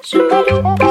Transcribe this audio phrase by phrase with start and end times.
[0.00, 0.87] Super.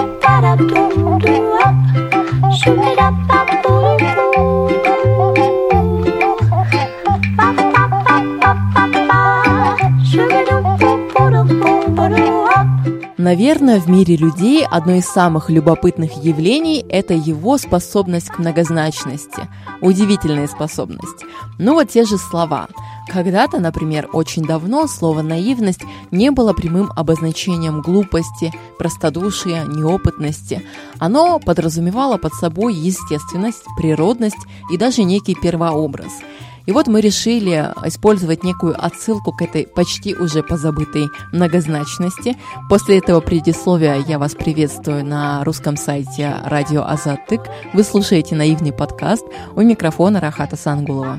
[13.37, 19.47] Наверное, в мире людей одно из самых любопытных явлений– это его способность к многозначности.
[19.79, 21.23] Удивительная способность.
[21.59, 22.67] Ну вот те же слова.
[23.07, 30.63] Когда-то, например, очень давно слово «наивность» не было прямым обозначением глупости, простодушия, неопытности.
[30.97, 36.11] Оно подразумевало под собой естественность, природность и даже некий первообраз–
[36.67, 42.35] и вот мы решили использовать некую отсылку к этой почти уже позабытой многозначности.
[42.69, 47.41] После этого предисловия я вас приветствую на русском сайте радио Азатык.
[47.73, 49.25] Вы слушаете наивный подкаст.
[49.55, 51.17] У микрофона Рахата Сангулова.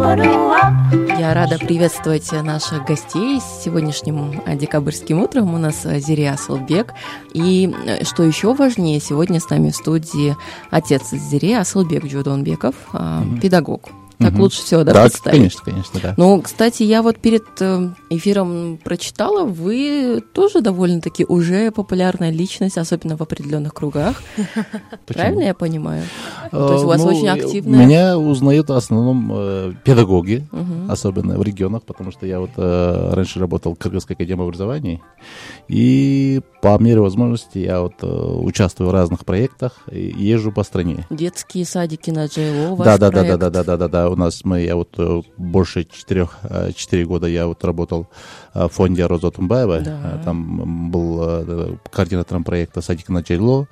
[0.00, 5.52] Я рада приветствовать наших гостей с сегодняшним декабрьским утром.
[5.52, 6.94] У нас Зирия Асылбек.
[7.34, 7.70] И
[8.04, 10.34] что еще важнее, сегодня с нами в студии
[10.70, 13.40] отец Зирия Асылбек Джудонбеков, mm-hmm.
[13.40, 13.90] педагог.
[14.20, 14.42] Так угу.
[14.42, 15.38] лучше всего, да, да представить?
[15.38, 16.14] конечно, конечно, да.
[16.18, 23.16] Ну, кстати, я вот перед э, эфиром прочитала, вы тоже довольно-таки уже популярная личность, особенно
[23.16, 24.22] в определенных кругах.
[25.06, 26.02] Правильно я понимаю?
[26.50, 27.86] То есть у вас ну, очень активная...
[27.86, 30.46] Меня узнают в основном э, педагоги,
[30.90, 35.00] особенно в регионах, потому что я вот э, раньше работал в Кыргызской академии образования,
[35.66, 41.06] и по мере возможности я вот участвую в разных проектах и езжу по стране.
[41.10, 44.44] Детские садики на Джейло, да, да, да, да, да, да, да, да, да, у нас
[44.44, 48.08] мы, я вот э, больше четырех, э, четыре года я вот работал
[48.54, 50.20] э, в фонде Роза Тумбаева, да.
[50.24, 53.68] там был координатором проекта «Садик на Джейло».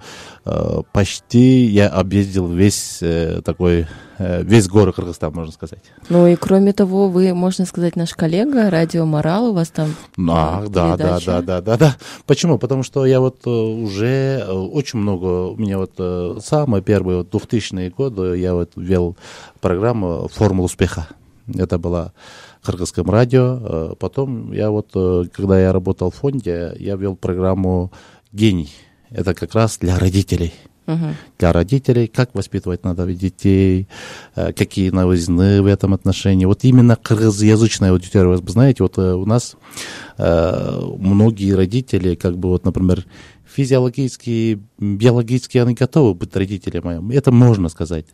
[0.92, 3.02] Почти я объездил весь
[3.44, 3.86] такой
[4.18, 5.82] весь город Кыргызстан, можно сказать.
[6.08, 9.94] Ну и кроме того, вы, можно сказать, наш коллега, радио Морал, у вас там
[10.28, 11.96] а, да, да, да, да, да, да.
[12.26, 12.58] Почему?
[12.58, 18.36] Потому что я вот уже очень много, у меня вот самые первые вот, 2000-е годы
[18.38, 19.16] я вот вел
[19.60, 21.08] программу «Формула успеха».
[21.54, 22.12] Это была
[22.60, 23.58] в Кыргызском радио.
[23.60, 27.92] Э, потом я вот, э, когда я работал в фонде, я вел программу
[28.32, 28.70] «Гений».
[29.10, 30.52] Это как раз для родителей.
[30.88, 31.12] Uh-huh.
[31.38, 33.86] Для родителей, как воспитывать надо детей,
[34.34, 36.46] э, какие новизны в этом отношении.
[36.46, 39.54] Вот именно кыргызязычная аудитория, вы знаете, вот у нас
[40.18, 43.04] многие родители, как бы вот, например,
[43.46, 47.14] физиологически, биологически они готовы быть родителями.
[47.14, 48.06] Это можно сказать.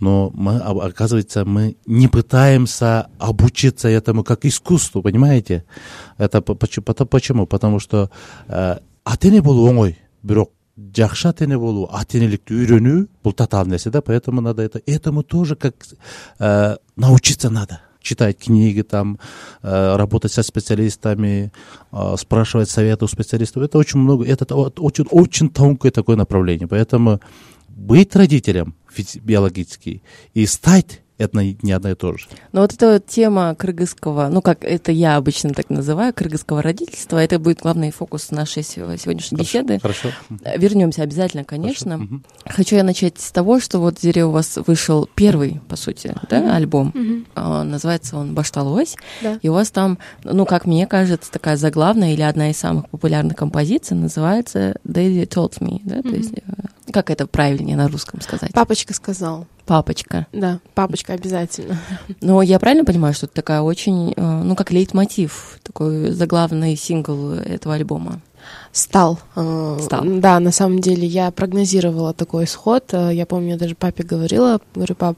[0.00, 5.64] Но мы, оказывается, мы не пытаемся обучиться этому как искусству, понимаете?
[6.18, 7.46] Это почему?
[7.46, 8.10] Потому что
[8.48, 13.90] ата эне болуу оңой бирок жақсы ата эне болуу ата энеликти үйрөнүү бул татаал нерсе
[13.90, 15.74] да поэтому надо это этому тоже как
[16.38, 19.18] э, научиться надо читать книги, там,
[19.62, 21.52] э, работать со специалистами,
[21.92, 23.62] э, спрашивать советы у специалистов.
[23.62, 26.66] Это очень много, это очень, очень тонкое такое направление.
[26.66, 27.20] Поэтому
[27.68, 28.74] быть родителем
[29.22, 30.02] биологически
[30.34, 32.26] и стать это не одно и то же.
[32.52, 37.18] Но вот эта вот тема кыргызского, ну как это я обычно так называю, кыргызского родительства,
[37.18, 39.78] это будет главный фокус нашей сегодняшней хорошо, беседы.
[39.80, 40.08] Хорошо.
[40.56, 41.98] Вернемся обязательно, конечно.
[41.98, 42.22] Хорошо.
[42.46, 46.56] Хочу я начать с того, что вот Зире у вас вышел первый, по сути, да,
[46.56, 46.92] альбом.
[46.94, 47.40] Угу.
[47.64, 48.96] Называется он «Башталось».
[49.22, 49.38] Да.
[49.42, 53.36] И у вас там, ну как мне кажется, такая заглавная или одна из самых популярных
[53.36, 56.10] композиций называется «Daddy Told Me», да, угу.
[56.10, 56.40] то есть э,
[56.92, 58.52] как это правильнее на русском сказать?
[58.52, 59.46] Папочка сказал.
[59.66, 60.26] Папочка.
[60.32, 61.78] Да, папочка обязательно.
[62.20, 67.32] Но я правильно понимаю, что это такая очень, э, ну, как лейтмотив, такой заглавный сингл
[67.32, 68.20] этого альбома?
[68.72, 69.20] Стал.
[69.36, 70.02] Э, Стал.
[70.04, 72.92] Да, на самом деле я прогнозировала такой исход.
[72.92, 75.16] Э, я помню, я даже папе говорила, говорю, пап,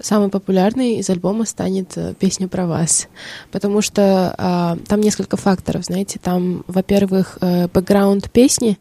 [0.00, 3.06] самый популярный из альбома станет песня про вас.
[3.52, 8.78] Потому что там несколько факторов, знаете, там, во-первых, бэкграунд песни,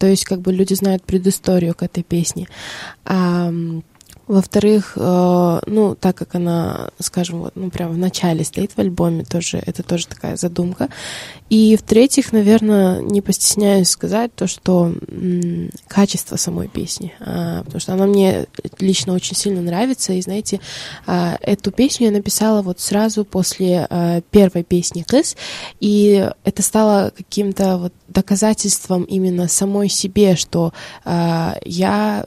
[0.00, 2.48] то есть как бы люди знают предысторию к этой песне.
[3.04, 3.52] А,
[4.30, 9.24] во-вторых, э, ну, так как она, скажем, вот, ну, прямо в начале стоит в альбоме,
[9.24, 10.88] тоже, это тоже такая задумка.
[11.48, 17.92] И в-третьих, наверное, не постесняюсь сказать то, что м, качество самой песни, а, потому что
[17.92, 18.46] она мне
[18.78, 20.12] лично очень сильно нравится.
[20.12, 20.60] И, знаете,
[21.06, 25.36] а, эту песню я написала вот сразу после а, первой песни «Кыс»,
[25.80, 30.72] и это стало каким-то вот доказательством именно самой себе, что
[31.04, 32.26] а, я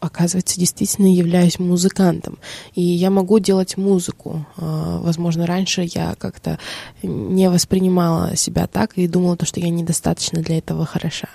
[0.00, 2.38] оказывается, действительно являюсь музыкантом.
[2.74, 4.46] И я могу делать музыку.
[4.56, 6.58] А, возможно, раньше я как-то
[7.02, 11.28] не воспринимала себя так и думала, то, что я недостаточно для этого хороша.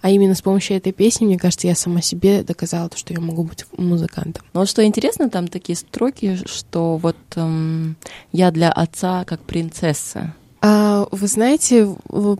[0.00, 3.20] А именно с помощью этой песни, мне кажется, я сама себе доказала, то, что я
[3.20, 4.44] могу быть музыкантом.
[4.52, 7.96] Но вот что интересно, там такие строки, что вот эм,
[8.32, 10.34] я для отца как принцесса.
[10.64, 11.94] А, вы знаете,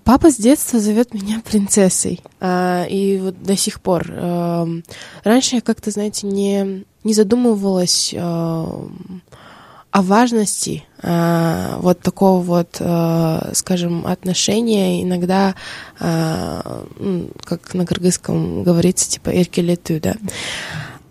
[0.05, 2.21] папа с детства зовет меня принцессой.
[2.41, 4.07] А, и вот до сих пор.
[5.25, 8.15] Раньше я как-то, знаете, не, не задумывалась
[9.93, 15.03] о важности а, вот такого вот, а, скажем, отношения.
[15.03, 15.55] Иногда,
[16.01, 16.87] а,
[17.45, 20.15] как на кыргызском говорится, типа «эркелету», да.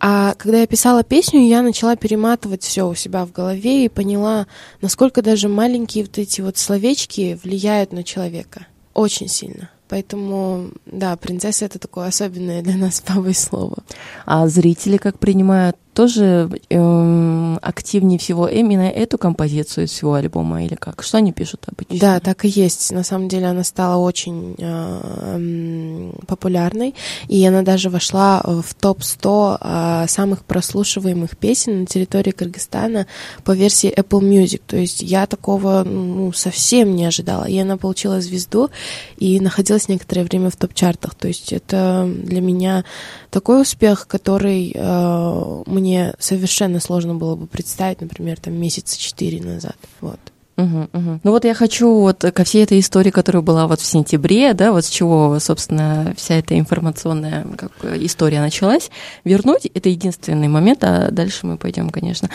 [0.04, 4.48] А когда я писала песню, я начала перематывать все у себя в голове и поняла,
[4.82, 8.66] насколько даже маленькие вот эти вот словечки влияют на человека.
[8.96, 9.70] Очень сильно.
[9.90, 13.84] Поэтому, да, принцесса это такое особенное для нас папой слово.
[14.26, 20.76] А зрители как принимают тоже э, активнее всего именно эту композицию из всего альбома или
[20.76, 21.04] как?
[21.04, 22.00] Что они пишут обычно?
[22.00, 22.92] Да, так и есть.
[22.92, 26.96] На самом деле она стала очень э, популярной,
[27.28, 33.08] и она даже вошла в топ-100 э, самых прослушиваемых песен на территории Кыргызстана
[33.44, 34.62] по версии Apple Music.
[34.66, 37.46] То есть я такого ну, совсем не ожидала.
[37.46, 38.70] И она получила звезду
[39.18, 41.16] и находилась некоторое время в топ-чартах.
[41.16, 42.86] То есть это для меня
[43.30, 49.78] такой успех, который э, мне совершенно сложно было бы представить, например, там месяца четыре назад.
[50.00, 50.20] Вот.
[50.58, 51.20] Угу, угу.
[51.24, 54.72] Ну вот я хочу вот ко всей этой истории, которая была вот в сентябре, да,
[54.72, 58.92] вот с чего, собственно, вся эта информационная как, история началась,
[59.24, 59.66] вернуть.
[59.74, 62.30] Это единственный момент, а дальше мы пойдем, конечно.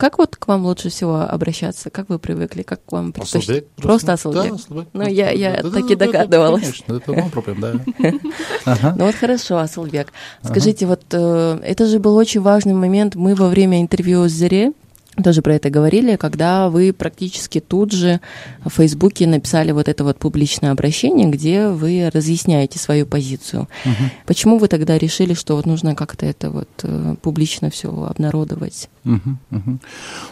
[0.00, 1.90] Как вот к вам лучше всего обращаться?
[1.90, 2.62] Как вы привыкли?
[2.62, 3.66] Как к вам предпочитаете?
[3.76, 4.54] Просто Асулбек?
[4.70, 6.62] Да, Ну, я, я да, таки да, догадывалась.
[6.62, 8.92] Конечно, это no проблем, да.
[8.96, 10.14] Ну вот хорошо, Асулбек.
[10.42, 13.14] Скажите, вот э, это же был очень важный момент.
[13.14, 14.72] Мы во время интервью с Зере
[15.16, 18.20] тоже про это говорили, когда вы практически тут же
[18.64, 23.68] в Фейсбуке написали вот это вот публичное обращение, где вы разъясняете свою позицию.
[23.84, 24.04] Угу.
[24.26, 28.88] Почему вы тогда решили, что вот нужно как-то это вот э, публично все обнародовать?
[29.04, 29.78] Угу,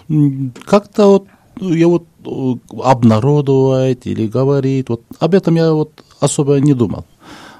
[0.08, 0.50] угу.
[0.64, 1.26] Как-то вот
[1.60, 7.04] я вот э, обнародовать или говорить, вот об этом я вот особо не думал.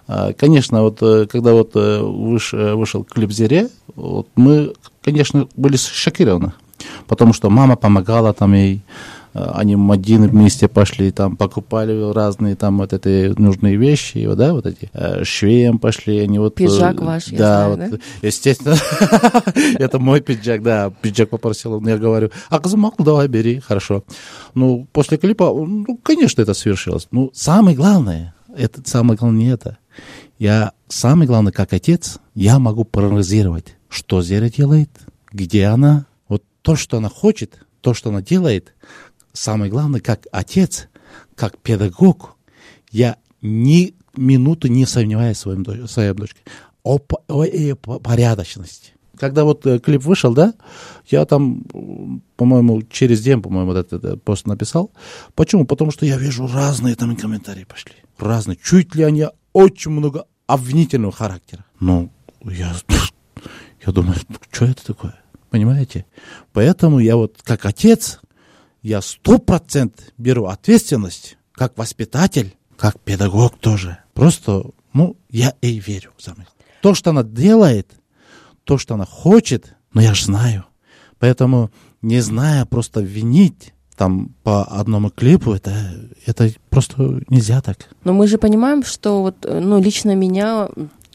[0.07, 4.73] А, конечно, вот э, когда вот вышел, вышел клип «Зере», вот мы,
[5.03, 6.53] конечно, были шокированы
[7.07, 8.83] потому что мама помогала там ей,
[9.35, 14.53] э, они один вместе пошли, там покупали разные там вот эти нужные вещи, вот, да,
[14.53, 16.55] вот эти э, швеем пошли, они вот...
[16.55, 18.27] Пиджак ваш, да, я знаю, вот, да?
[18.27, 18.77] естественно,
[19.79, 24.05] это мой пиджак, да, пиджак попросил, я говорю, а Казумак, давай бери, хорошо.
[24.55, 27.09] Ну, после клипа, ну, конечно, это свершилось.
[27.11, 29.79] Ну, самое главное, это самое главное не это.
[30.39, 34.91] Я, самое главное, как отец, я могу проанализировать, что Зера делает,
[35.33, 36.07] где она,
[36.69, 38.75] то, что она хочет, то, что она делает,
[39.33, 40.89] самое главное, как отец,
[41.35, 42.37] как педагог,
[42.91, 46.41] я ни минуту не сомневаюсь в своем, своей дочке
[46.83, 46.99] о,
[47.29, 48.93] о, о порядочности.
[49.17, 50.53] Когда вот э, клип вышел, да,
[51.07, 51.63] я там,
[52.37, 54.93] по-моему, через день, по-моему, этот, этот пост написал.
[55.35, 55.65] Почему?
[55.65, 57.95] Потому что я вижу разные там комментарии пошли.
[58.19, 58.59] Разные.
[58.63, 61.65] Чуть ли они очень много обвинительного характера.
[61.81, 62.11] Ну,
[62.45, 62.75] я,
[63.87, 64.17] я думаю,
[64.51, 65.19] что это такое?
[65.51, 66.05] Понимаете?
[66.53, 68.21] Поэтому я вот как отец,
[68.83, 73.99] я сто процентов беру ответственность, как воспитатель, как педагог тоже.
[74.15, 76.13] Просто, ну, я ей верю.
[76.81, 77.91] То, что она делает,
[78.65, 80.65] то, что она хочет, но я же знаю.
[81.19, 81.71] Поэтому,
[82.03, 85.73] не зная, просто винить там по одному клипу, это,
[86.25, 87.89] это просто нельзя так.
[88.05, 90.69] Но мы же понимаем, что вот, ну, лично меня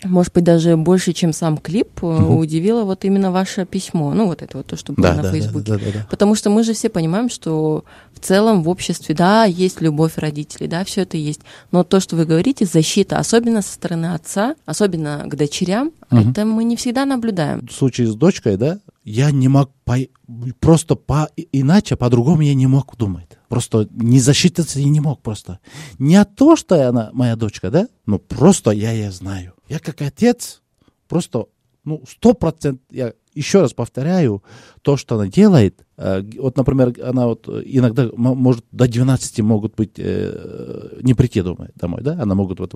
[0.04, 2.38] может быть, даже больше, чем сам клип, угу.
[2.38, 5.32] удивило вот именно ваше письмо, ну, вот это вот то, что было да, на да,
[5.32, 5.72] Фейсбуке.
[5.72, 6.08] Да, да, да, да.
[6.10, 10.68] Потому что мы же все понимаем, что в целом в обществе, да, есть любовь родителей,
[10.68, 11.42] да, все это есть.
[11.72, 16.30] Но то, что вы говорите, защита, особенно со стороны отца, особенно к дочерям, угу.
[16.30, 17.68] это мы не всегда наблюдаем.
[17.68, 19.98] В случае с дочкой, да, я не мог по,
[20.60, 23.28] просто по иначе, по-другому я не мог думать.
[23.50, 25.60] Просто не защититься я не мог просто.
[26.00, 29.54] Не от того, что она моя дочка, да, но просто я ее знаю.
[29.74, 30.62] Я как отец
[31.08, 31.48] просто,
[31.84, 34.44] ну, сто процентов, я еще раз повторяю,
[34.84, 39.94] то, что она делает, э, вот, например, она вот иногда, может, до 12 могут быть,
[39.98, 42.76] э, не прийти домой, домой, да, она могут вот,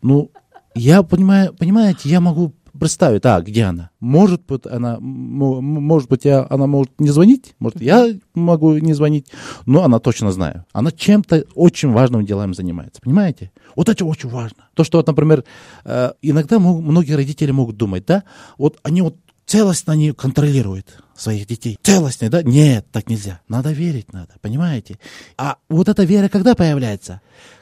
[0.00, 0.30] ну,
[0.74, 3.90] я понимаю, понимаете, я могу представить, а, где она?
[4.00, 9.26] Может быть, она, может быть, я, она может не звонить, может, я могу не звонить,
[9.66, 10.64] но она точно знаю.
[10.72, 13.52] Она чем-то очень важным делом занимается, понимаете?
[13.76, 14.68] Вот это очень важно.
[14.74, 15.44] То, что, вот, например,
[15.84, 18.24] э, иногда многие родители могут думать, да,
[18.58, 21.78] вот они вот целостно они контролируют своих детей.
[21.82, 22.42] Целостно, да?
[22.42, 23.40] Нет, так нельзя.
[23.48, 24.98] Надо верить надо, понимаете?
[25.36, 27.20] А вот эта вера когда появляется?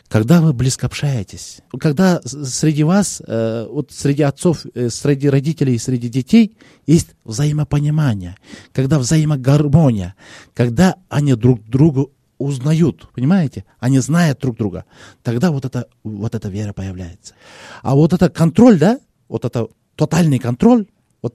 [0.08, 6.08] Когда вы близко общаетесь, когда среди вас, э, вот среди отцов, э, среди родителей, среди
[6.08, 8.36] детей есть взаимопонимание,
[8.72, 10.14] когда взаимогармония,
[10.54, 13.64] когда они друг другу узнают, понимаете?
[13.80, 14.86] Они знают друг друга.
[15.22, 17.34] Тогда вот это, вот эта вера появляется.
[17.82, 20.86] А вот это контроль, да, вот это тотальный контроль,
[21.20, 21.34] вот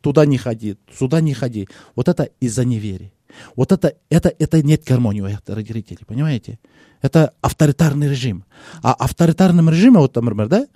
[0.00, 3.12] туда не ходи, сюда не ходи, вот это из-за неверия.
[3.56, 6.58] Вот это, это, это нет гармонии у родителей, понимаете?
[7.02, 8.44] Это авторитарный режим.
[8.82, 10.66] А авторитарным режимом, вот, например, да,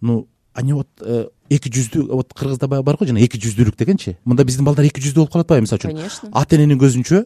[0.00, 4.16] ну, они вот э, екі жүзді вот қырғызда бар ғой жаңағы екі жүзділік деген ше
[4.24, 7.22] мында біздің балдар екі жүзді болып қалады ба мысалы үшін конечно ата ененің көзінше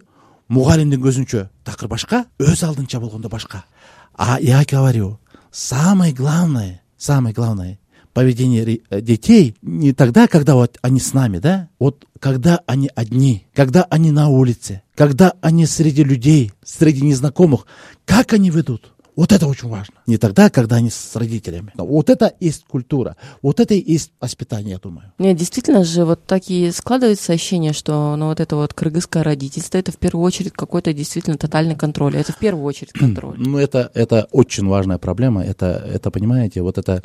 [0.52, 3.64] мұғалімнің көзінше тақыр башқа өз алдынша болғанда башқа
[4.12, 5.18] а я говорю
[5.50, 7.78] самое главное самое главное
[8.14, 13.47] поведение э, детей не тогда, когда вот они с нами, да, вот когда они одни,
[13.52, 17.66] когда они на улице, когда они среди людей, среди незнакомых,
[18.06, 19.94] как они ведут, вот это очень важно.
[20.06, 21.73] Не тогда, когда они с родителями.
[21.76, 23.16] Вот это есть культура.
[23.42, 25.12] Вот это и есть воспитание, я думаю.
[25.18, 29.78] Нет, действительно же, вот так и складывается ощущение, что ну, вот это вот кыргызское родительство,
[29.78, 32.16] это в первую очередь какой-то действительно тотальный контроль.
[32.16, 33.37] Это в первую очередь контроль.
[33.38, 35.44] Ну, это, это очень важная проблема.
[35.44, 37.02] Это, это понимаете, вот это,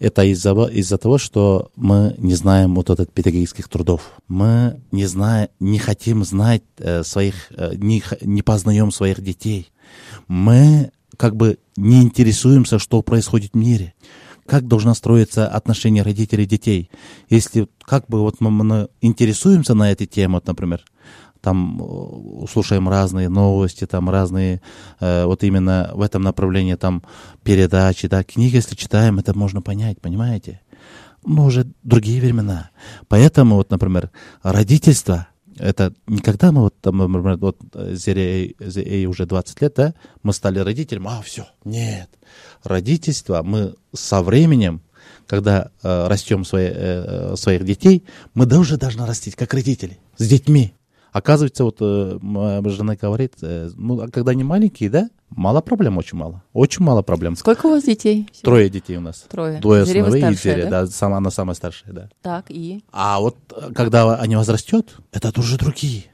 [0.00, 4.12] это из-за из того, что мы не знаем вот этот педагогических трудов.
[4.28, 9.70] Мы не знаем, не хотим знать э, своих, э, не, не познаем своих детей.
[10.28, 13.94] Мы как бы не интересуемся, что происходит в мире.
[14.46, 16.90] Как должна строиться отношение родителей и детей.
[17.30, 20.84] Если как бы вот мы интересуемся на эти темы, вот, например,
[21.40, 24.60] там э, слушаем разные новости, там разные,
[25.00, 27.02] э, вот именно в этом направлении там
[27.42, 30.60] передачи, да, книги, если читаем, это можно понять, понимаете?
[31.26, 32.70] Но уже другие времена.
[33.08, 34.10] Поэтому вот, например,
[34.42, 38.54] родительство– это никогда мы вот там, например, вот Зере
[39.06, 42.10] уже 20 лет, да, мы стали родителями, а все, нет.
[42.62, 44.82] Родительство мы со временем,
[45.26, 50.26] когда э, растем свои, э, э своих детей, мы тоже должны растить как родители, с
[50.26, 50.74] детьми.
[51.14, 55.96] Оказывается, вот э, моя жена говорит, э, ну, а когда они маленькие, да, мало проблем,
[55.96, 56.42] очень мало.
[56.52, 57.36] Очень мало проблем.
[57.36, 58.28] Сколько у вас детей?
[58.42, 59.24] Трое детей у нас.
[59.30, 59.60] Трое.
[59.60, 60.70] Двое сыновей и Зеря, да?
[60.82, 62.08] да, сама, она самая старшая, да.
[62.20, 62.82] Так, и?
[62.90, 66.06] А вот э, когда они возрастет, это тоже другие.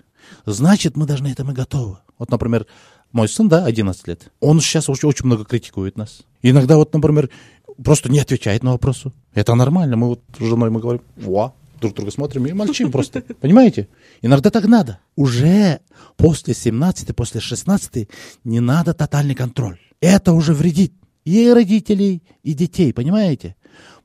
[0.44, 1.96] Значит, мы должны этому готовы.
[2.18, 2.66] Вот, например,
[3.10, 6.24] мой сын, да, 11 лет, он сейчас очень, очень много критикует нас.
[6.42, 7.30] Иногда вот, например,
[7.82, 9.12] просто не отвечает на вопросы.
[9.32, 9.96] Это нормально.
[9.96, 13.20] Мы вот с женой мы говорим, во, друг друга смотрим и молчим просто.
[13.40, 13.88] Понимаете?
[14.22, 15.00] Иногда так надо.
[15.16, 15.80] Уже
[16.16, 18.08] после 17, после 16
[18.44, 19.78] не надо тотальный контроль.
[20.00, 20.94] Это уже вредит
[21.24, 23.56] и родителей, и детей, понимаете?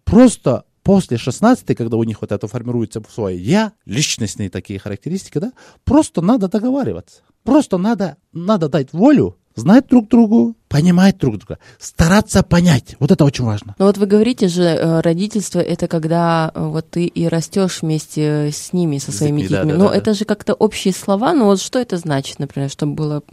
[0.04, 5.40] Просто после 16, когда у них вот это формируется в свое «я», личностные такие характеристики,
[5.40, 5.54] да,
[5.84, 7.22] просто надо договариваться.
[7.44, 12.96] Просто надо, надо дать волю знать друг другу, понимать друг друга, стараться понять.
[13.00, 13.76] Вот это очень важно.
[13.80, 18.52] Ну вот вы говорите же, э, родительство это когда э, вот ты и растешь вместе
[18.52, 19.56] с ними, со своими детьми.
[19.56, 20.14] Да, да, но да, это да.
[20.14, 23.24] же как-то общие слова, но вот что это значит, например, чтобы было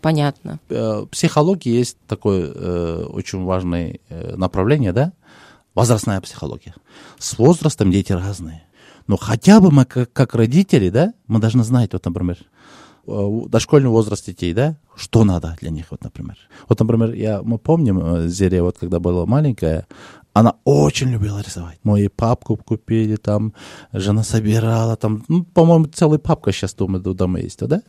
[0.00, 0.58] понятно?
[0.68, 4.00] В э, психологии есть такое э, очень важное
[4.36, 5.12] направление, да?
[5.74, 6.74] Возрастная психология.
[7.18, 8.64] С возрастом дети разные.
[9.06, 12.38] Но хотя бы мы как, как родители, да, мы должны знать, вот, например,
[13.48, 16.36] дошкольный возраст детей, да, что надо для них, вот, например.
[16.68, 19.86] Вот, например, я, мы помним, э, Зерия, вот, когда была маленькая,
[20.34, 21.78] она очень любила рисовать.
[21.84, 23.54] Ей папку купили, там,
[23.92, 27.82] жена собирала, там, ну, по-моему, целая папка сейчас дома, дома есть, да?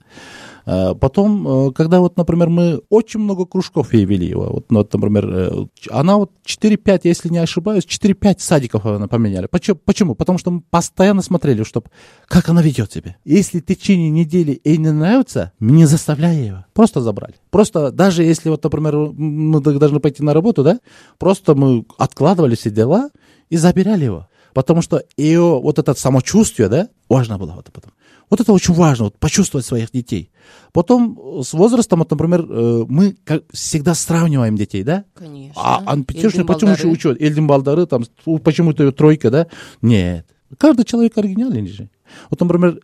[0.65, 4.93] Э, потом, э, когда вот, например, мы очень много кружков ей вели, вот, ну, вот
[4.93, 9.47] например, э, она вот 4-5, если не ошибаюсь, 4-5 садиков она поменяли.
[9.47, 9.77] Почему?
[9.83, 10.15] Почему?
[10.15, 11.87] Потому что мы постоянно смотрели, чтобы,
[12.27, 13.15] как она ведет себя.
[13.25, 16.65] Если в течение недели ей не нравится, не заставляй ее.
[16.73, 17.35] Просто забрали.
[17.49, 20.79] Просто даже если, вот, например, мы должны пойти на работу, да,
[21.17, 23.09] просто мы откладывали все дела
[23.49, 24.27] и забирали его.
[24.53, 27.91] Потому что ее вот это самочувствие, да, важно было вот потом.
[28.29, 30.31] Вот это очень важно, вот, почувствовать своих детей.
[30.71, 35.05] Потом э, с возрастом, вот, например, э, мы как всегда сравниваем детей, да?
[35.15, 35.61] Конечно.
[35.61, 37.19] А, а пятерочный почему еще учет?
[37.19, 38.03] Эльдин Балдары, там,
[38.43, 39.47] почему-то тройка, да?
[39.81, 40.27] Нет.
[40.57, 41.89] Каждый человек оригинален же.
[42.29, 42.79] Вот, например,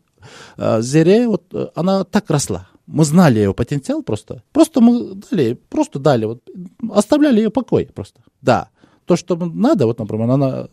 [0.58, 1.44] э, Зере, вот,
[1.76, 2.68] она так росла.
[2.88, 4.44] Мы знали ее потенциал просто.
[4.52, 6.44] Просто мы дали, просто дали, вот,
[6.92, 8.22] оставляли ее покой просто.
[8.42, 8.70] Да.
[9.06, 10.68] То, что надо, вот, например, она,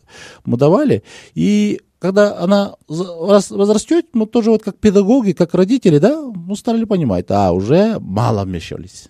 [0.47, 1.03] мы давали,
[1.35, 7.27] и когда она возрастет, мы тоже вот как педагоги, как родители, да, мы стали понимать,
[7.29, 9.09] а, уже мало вмещались.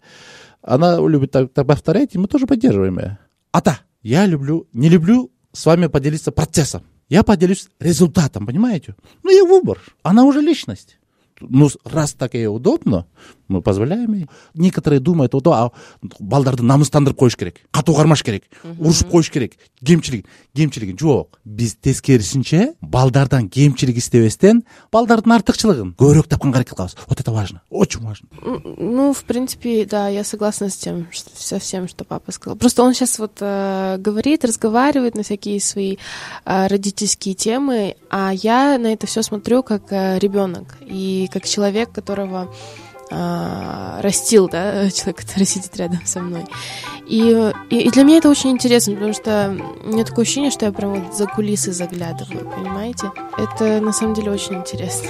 [0.61, 3.18] Она любит так, так повторять, и мы тоже поддерживаем ее.
[3.50, 6.82] А да, я люблю, не люблю с вами поделиться процессом.
[7.08, 8.94] Я поделюсь результатом, понимаете?
[9.22, 9.78] Ну, и выбор.
[10.02, 10.99] Она уже личность.
[11.40, 13.06] Ну, раз так ей удобно,
[13.52, 15.71] мы позволяем некоторые думают вот а
[16.18, 18.44] балдарды намыстандырып коюш керек катуу кармаш керек
[18.78, 26.59] урушуп коюш керек кемчилик кемчилигин жок биз тескерисинче балдардан кемчилик издебестен балдардын артыкчылыгын көбүрөөк тапканга
[26.59, 28.28] аракет кылабыз вот это важно очень важно.
[28.42, 32.56] Ну в принципе да я согласна с тем что, со всем что папа сказал.
[32.56, 35.97] Просто он сейчас вот э, говорит разговаривает на всякие свои
[36.44, 41.92] э, родительские темы а я на это все смотрю как э, ребенок и как человек
[41.92, 42.52] которого
[43.14, 46.45] а, растил, да, человек, который сидит рядом со мной.
[47.07, 50.66] И, и, и для меня это очень интересно, потому что у меня такое ощущение, что
[50.66, 53.11] я прям вот за кулисы заглядываю, понимаете?
[53.37, 55.09] Это на самом деле очень интересно.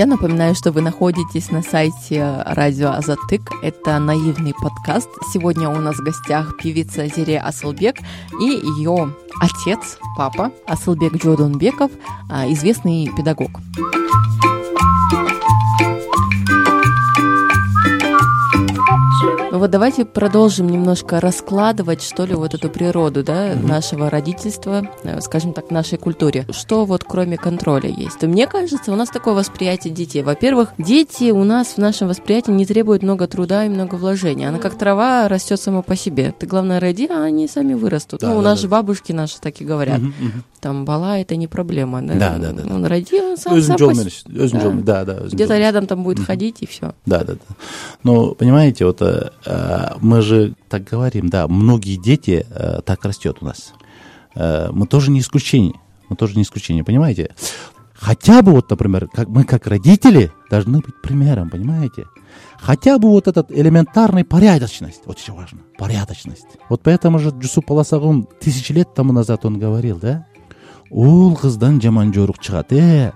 [0.00, 3.50] Я напоминаю, что вы находитесь на сайте радио Азатык.
[3.62, 5.10] Это наивный подкаст.
[5.30, 7.96] Сегодня у нас в гостях певица Зире Асылбек
[8.40, 11.90] и ее отец, папа Асылбек Джодонбеков,
[12.30, 13.50] а, известный педагог.
[19.52, 23.66] Ну вот давайте продолжим немножко раскладывать, что ли, вот эту природу, да, mm-hmm.
[23.66, 26.46] нашего родительства, э, скажем так, нашей культуре.
[26.50, 28.20] Что вот кроме контроля есть?
[28.20, 30.22] То мне кажется, у нас такое восприятие детей.
[30.22, 34.48] Во-первых, дети у нас в нашем восприятии не требуют много труда и много вложений.
[34.48, 36.32] Она как трава растет само по себе.
[36.38, 38.20] Ты, главное, роди, а они сами вырастут.
[38.20, 38.62] Да, ну, да, у нас да.
[38.62, 39.98] же бабушки наши так и говорят.
[39.98, 40.42] Mm-hmm, mm-hmm.
[40.60, 42.02] Там бала это не проблема.
[42.02, 42.52] Да, да, да.
[42.52, 43.94] да он роди, он сам, сам по...
[44.84, 45.04] да.
[45.04, 46.24] да, да, Где-то рядом там будет mm-hmm.
[46.24, 46.94] ходить и все.
[47.04, 47.54] Да, да, да.
[48.04, 49.30] Ну, понимаете, вот Э,
[50.00, 53.72] мы же так говорим, да, многие дети э, так растет у нас.
[54.34, 55.74] Э, мы тоже не исключение.
[56.08, 57.30] Мы тоже не исключение, понимаете?
[57.94, 62.06] Хотя бы вот, например, как мы как родители должны быть примером, понимаете?
[62.58, 66.46] Хотя бы вот этот элементарный порядочность, вот очень важно, порядочность.
[66.68, 70.26] Вот поэтому же Джусуп Паласагун тысячи лет тому назад он говорил, да?
[70.90, 73.12] Ул кыздан жаман жорук чыгат, э,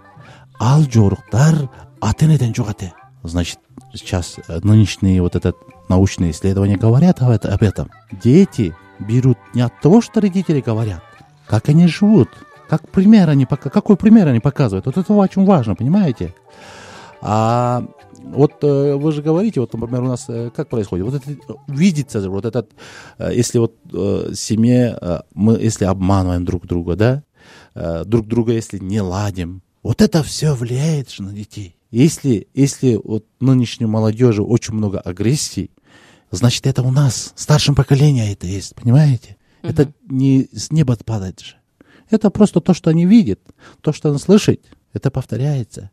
[0.61, 2.91] ал жоруктар ата энеден э.
[3.23, 3.59] Значит,
[3.95, 5.57] сейчас нынешние вот этот
[5.89, 7.91] научные исследования говорят об этом.
[8.13, 11.03] Дети берут не от того, что родители говорят,
[11.47, 12.29] как они живут,
[12.69, 14.87] как пример они, какой пример они показывают.
[14.87, 16.35] Вот это очень важно, понимаете?
[17.21, 17.85] А
[18.25, 21.07] вот э, вы же говорите, вот, например, у нас э, как происходит?
[21.07, 21.37] Вот это
[21.69, 22.71] видится вот этот,
[23.19, 23.75] э, если вот
[24.37, 30.55] семье мы, если обманываем друг друга, да, друг друга, если не ладим, вот это все
[30.55, 31.74] влияет же на детей.
[31.95, 35.71] Если, если вот нынешней молодежи очень много агрессии,
[36.33, 39.37] значит, это у нас, старшем поколении это есть, понимаете?
[39.63, 39.71] Угу.
[39.71, 41.55] Это не с неба падает же.
[42.11, 43.39] Это просто то, что они видят,
[43.81, 44.61] то, что они слышат,
[44.93, 45.93] это повторяется.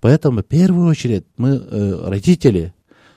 [0.00, 2.73] Поэтому в первую очередь мы, э, родители,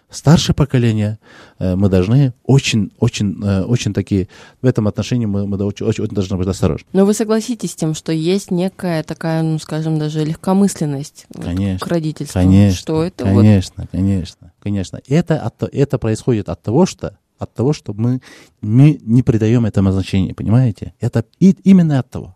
[0.10, 1.20] старшее поколение,
[1.60, 4.28] э, мы должны очень, очень, э, очень такие,
[4.62, 6.88] в этом отношении мы, мы очень, очень, очень должны быть осторожны.
[6.94, 11.82] Но вы согласитесь с тем, что есть некая такая, ну, скажем, даже легкомысленность конечно, вот,
[11.82, 12.40] к родительству?
[12.40, 13.90] Конечно, что это конечно, вот...
[13.92, 15.02] конечно, конечно.
[15.08, 18.22] Это, от, это происходит от того, что от того, что мы,
[18.62, 20.94] мы не придаем этому значения, понимаете?
[21.00, 22.36] Это и, именно от того.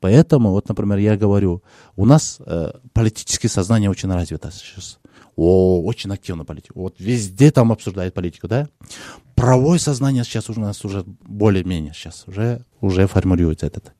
[0.00, 1.62] Поэтому, вот, например, я говорю,
[1.96, 4.98] у нас э, политическое сознание очень развито сейчас.
[5.36, 6.80] О, очень активно политику.
[6.80, 8.68] Вот везде там обсуждают политику, да?
[9.34, 13.92] Правое сознание сейчас у нас уже более-менее сейчас уже, уже формируется этот.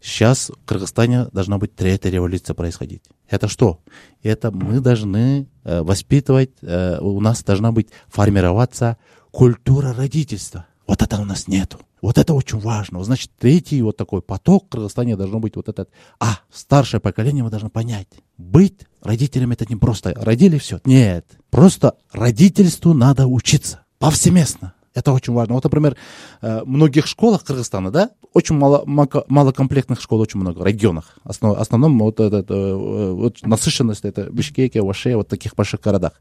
[0.00, 3.02] Сейчас в Кыргызстане должна быть третья революция происходить.
[3.28, 3.78] Это что?
[4.22, 8.96] Это мы должны э, воспитывать, э, у нас должна быть формироваться
[9.30, 10.66] культура родительства.
[10.92, 11.78] Вот это у нас нету.
[12.02, 13.02] Вот это очень важно.
[13.02, 15.88] Значит, третий вот такой поток в Кыргызстане должно быть вот этот.
[16.20, 18.08] А, старшее поколение мы должны понять.
[18.36, 20.80] Быть родителем это не просто родили все.
[20.84, 21.24] Нет.
[21.48, 23.86] Просто родительству надо учиться.
[24.00, 24.74] Повсеместно.
[24.94, 25.54] Это очень важно.
[25.54, 25.96] Вот, например,
[26.40, 31.16] в многих школах Кыргызстана, да, очень мало, малокомплектных школ, очень много, в регионах.
[31.24, 36.12] Основ, основном вот, этот, вот насыщенность, это Бишкеке, Ваше, вот таких больших городах.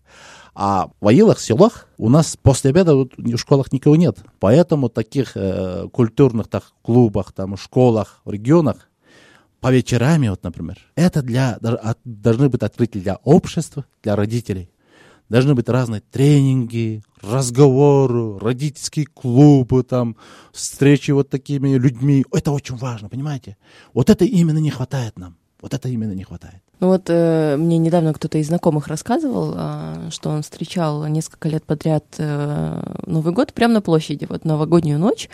[0.53, 4.17] А в аилах, селах у нас после обеда вот, в школах никого нет.
[4.39, 8.89] Поэтому в таких э, культурных так, клубах, там, школах, в регионах
[9.62, 11.57] по вечерами, вот, например, это для,
[12.03, 14.69] должны быть открыты для общества, для родителей.
[15.32, 20.17] Должны быть разные тренинги, разговоры, родительские клубы, там,
[20.52, 22.26] встречи вот такими людьми.
[22.34, 23.56] Это очень важно, понимаете?
[23.94, 25.38] Вот это именно не хватает нам.
[25.62, 26.62] Вот это именно не хватает.
[26.82, 31.63] Ну вот э, мне недавно кто-то из знакомых рассказывал, э, что он встречал несколько лет
[31.63, 35.30] подряд э, Новый год прямо на площади, вот новогоднюю ночь.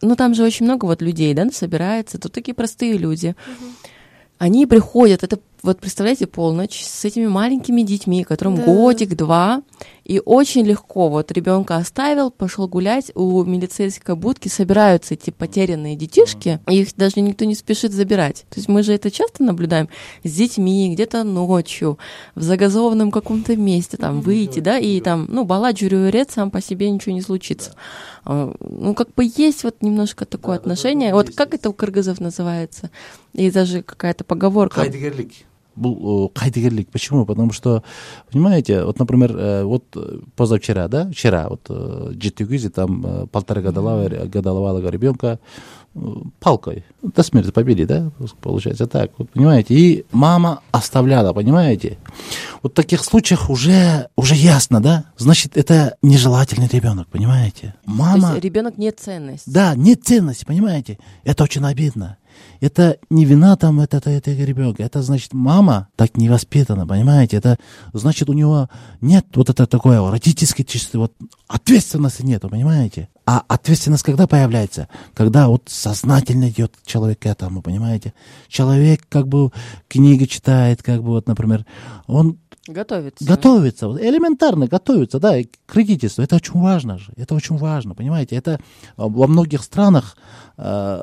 [0.00, 3.36] Ну там же очень много вот людей, да, собирается, тут такие простые люди.
[4.38, 8.64] Они приходят, это вот представляете, полночь с этими маленькими детьми, которым да.
[8.64, 9.62] годик-два,
[10.04, 16.60] и очень легко вот ребенка оставил, пошел гулять, у милицейской будки собираются эти потерянные детишки,
[16.68, 18.44] и их даже никто не спешит забирать.
[18.50, 19.88] То есть мы же это часто наблюдаем
[20.24, 21.98] с детьми где-то ночью,
[22.34, 25.82] в загазованном каком-то месте, там, выйти, да, и там, ну, балач
[26.28, 27.74] сам по себе ничего не случится.
[28.24, 31.14] А, ну, как бы есть вот немножко такое отношение.
[31.14, 32.90] Вот как это у кыргызов называется?
[33.32, 34.82] И даже какая-то поговорка
[35.76, 36.88] был кайдыгерлик.
[36.90, 37.26] Почему?
[37.26, 37.82] Потому что,
[38.30, 39.84] понимаете, вот, например, э, вот
[40.36, 41.70] позавчера, да, вчера, вот
[42.16, 45.38] Джитюгизи, там полтора годовалого ребенка
[46.40, 46.84] палкой.
[47.02, 51.98] До смерти побили, да, получается так, вот, понимаете, и мама оставляла, понимаете,
[52.62, 58.28] вот в таких случаях уже, уже ясно, да, значит, это нежелательный ребенок, понимаете, мама...
[58.28, 59.52] То есть ребенок не ценность.
[59.52, 62.16] Да, не ценность, понимаете, это очень обидно,
[62.60, 67.36] это не вина там этого, этого ребенка, это значит мама так не воспитана, понимаете?
[67.36, 67.58] Это
[67.92, 68.68] значит у него
[69.00, 71.12] нет вот это такое родительское чувство, вот
[71.48, 73.08] ответственности нету, понимаете?
[73.26, 74.88] А ответственность когда появляется?
[75.14, 78.14] Когда вот сознательно идет человек к этому, понимаете?
[78.48, 79.50] Человек как бы
[79.88, 81.66] книги читает, как бы вот, например,
[82.06, 83.24] он Готовится.
[83.24, 83.86] Готовится.
[83.86, 85.34] Элементарно готовится, да,
[85.66, 86.22] к родительству.
[86.22, 87.12] Это очень важно же.
[87.16, 88.36] Это очень важно, понимаете?
[88.36, 88.60] Это
[88.96, 90.16] во многих странах
[90.56, 91.02] э,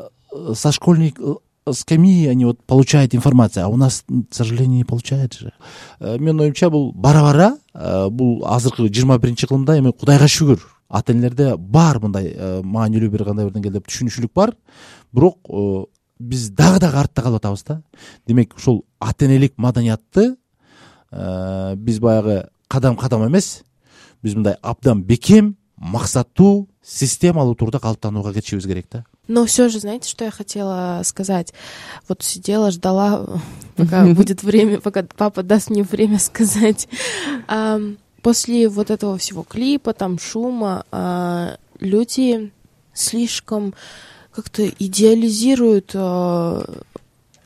[0.53, 1.35] со школьник э,
[1.71, 5.53] скамьи они вот получают информацию, а у нас, к сожалению, не получает же.
[5.99, 11.55] Мен оюмча бул бара бара бул азыркы жыйырма биринчи кылымда эми кудайга шүгүр ата энелерде
[11.57, 14.55] бар мындай маанилүү бир кандай бирдеңе деп түшүнүчүлүк бар.
[15.13, 15.37] Бирок
[16.19, 17.81] биз дагы дагы артта калып атабыз да.
[18.27, 20.35] Демек ушул ата энелик маданиятты
[21.11, 23.63] биз баягы кадам кадам эмес
[24.23, 30.09] биз мындай абдан бекем максаттуу системалуу турда калыптанууга кетишибиз керек да но все же, знаете,
[30.09, 31.53] что я хотела сказать?
[32.07, 33.25] Вот сидела, ждала,
[33.77, 36.89] пока будет время, пока папа даст мне время сказать.
[38.21, 42.51] После вот этого всего клипа, там шума, а, люди
[42.93, 43.73] слишком
[44.33, 46.65] как-то идеализируют а,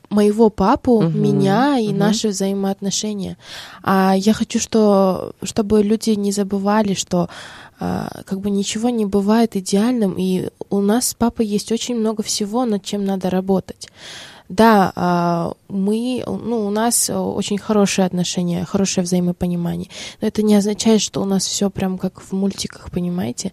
[0.10, 1.96] моего папу, uh-huh, меня и uh-huh.
[1.96, 3.38] наши взаимоотношения.
[3.84, 7.30] А я хочу, что, чтобы люди не забывали, что
[8.26, 12.65] как бы ничего не бывает идеальным, и у нас с папой есть очень много всего,
[12.65, 13.89] над чем надо работать.
[14.50, 19.89] Да, а, мы, ну, у нас очень хорошие отношения, хорошее взаимопонимание,
[20.22, 23.52] но это не означает, что у нас все прям как в мультиках, понимаете?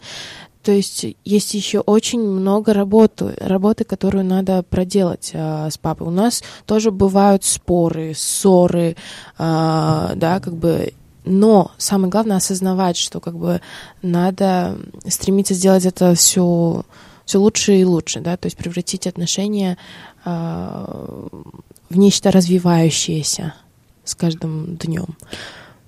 [0.63, 6.09] То есть есть еще очень много работы, работы, которую надо проделать а, с папой.
[6.09, 8.97] У нас тоже бывают споры, ссоры,
[9.39, 10.93] а, да, как бы.
[11.31, 13.61] Но самое главное осознавать, что как бы
[14.03, 16.85] надо стремиться сделать это все
[17.25, 19.79] все лучше и лучше, да, то есть превратить отношения
[20.25, 21.29] а,
[21.89, 23.55] в нечто развивающееся
[24.03, 25.17] с каждым днем.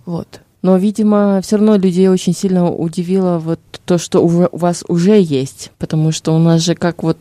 [0.06, 0.40] Вот.
[0.62, 5.72] Но, видимо, все равно людей очень сильно удивило вот то, что у вас уже есть,
[5.78, 7.18] потому что у нас же как вот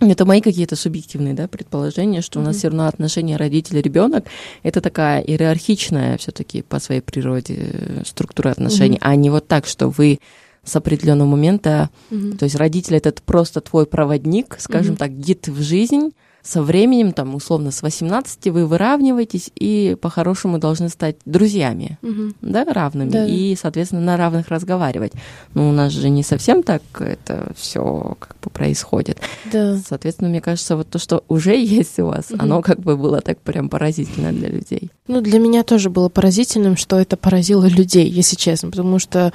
[0.00, 2.42] это мои какие-то субъективные да, предположения, что mm-hmm.
[2.42, 4.26] у нас все равно отношения родитель-ребенок
[4.62, 9.12] это такая иерархичная все-таки по своей природе структура отношений, mm-hmm.
[9.12, 10.20] а не вот так, что вы
[10.62, 12.36] с определенного момента, mm-hmm.
[12.36, 14.98] то есть родитель это просто твой проводник, скажем mm-hmm.
[14.98, 16.10] так, гид в жизнь,
[16.44, 22.34] со временем, там, условно, с 18 вы выравниваетесь и по-хорошему должны стать друзьями, угу.
[22.42, 23.26] да, равными, да.
[23.26, 25.12] и, соответственно, на равных разговаривать.
[25.54, 29.18] Но у нас же не совсем так это все как бы происходит.
[29.50, 29.78] Да.
[29.88, 32.36] Соответственно, мне кажется, вот то, что уже есть у вас, угу.
[32.38, 34.90] оно как бы было так прям поразительно для людей.
[35.06, 39.32] Ну, для меня тоже было поразительным, что это поразило людей, если честно, потому что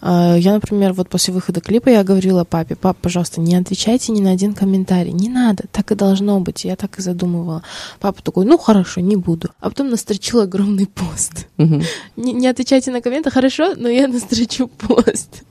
[0.00, 4.20] э, я, например, вот после выхода клипа я говорила папе, пап, пожалуйста, не отвечайте ни
[4.20, 6.64] на один комментарий, не надо, так и должно быть быть.
[6.64, 7.62] Я так и задумывала.
[8.00, 9.50] Папа такой, ну хорошо, не буду.
[9.60, 11.46] А потом настрочил огромный пост.
[11.58, 11.82] Угу.
[12.16, 15.42] Не, не отвечайте на комменты, хорошо, но я настрочу пост.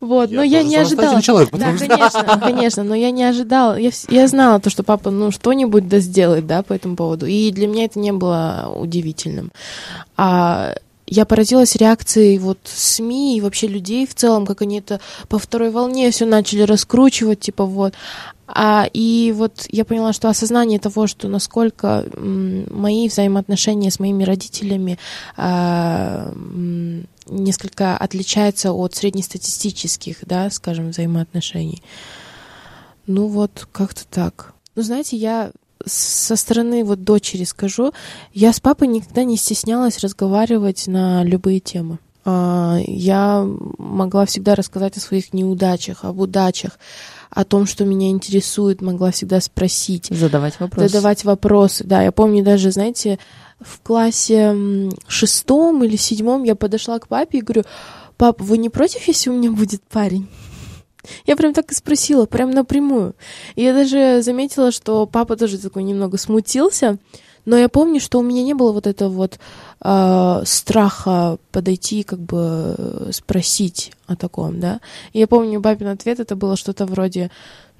[0.00, 1.20] Вот, я но я не ожидала.
[1.22, 1.86] Человек, да, что...
[1.86, 3.78] конечно, конечно, но я не ожидала.
[3.78, 7.26] Я, я знала то, что папа, ну, что-нибудь да сделает, да, по этому поводу.
[7.26, 9.52] И для меня это не было удивительным.
[10.16, 10.74] А
[11.06, 15.70] я поразилась реакцией вот СМИ и вообще людей в целом, как они это по второй
[15.70, 17.94] волне все начали раскручивать, типа вот.
[18.48, 24.98] А, и вот я поняла, что осознание того, что насколько мои взаимоотношения с моими родителями
[25.36, 26.32] а,
[27.26, 31.82] несколько отличаются от среднестатистических, да, скажем, взаимоотношений.
[33.06, 34.54] Ну вот, как-то так.
[34.74, 35.50] Ну, знаете, я
[35.84, 37.92] со стороны вот дочери скажу,
[38.32, 41.98] я с папой никогда не стеснялась разговаривать на любые темы
[42.86, 43.46] я
[43.78, 46.78] могла всегда рассказать о своих неудачах, об удачах,
[47.30, 50.06] о том, что меня интересует, могла всегда спросить.
[50.10, 50.88] Задавать вопросы.
[50.88, 52.02] Задавать вопросы, да.
[52.02, 53.18] Я помню даже, знаете,
[53.60, 57.64] в классе шестом или седьмом я подошла к папе и говорю,
[58.16, 60.28] пап, вы не против, если у меня будет парень?
[61.26, 63.14] Я прям так и спросила, прям напрямую.
[63.54, 66.98] И я даже заметила, что папа тоже такой немного смутился,
[67.48, 69.38] но я помню, что у меня не было вот этого вот
[69.80, 74.80] э, страха подойти и как бы спросить о таком, да.
[75.14, 77.30] И я помню, папин ответ это было что-то вроде,